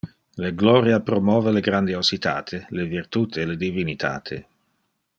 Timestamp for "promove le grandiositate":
1.09-2.65